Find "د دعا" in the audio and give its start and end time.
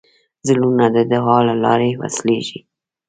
0.95-1.37